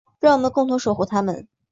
[0.19, 1.47] 让我们共同守护她们。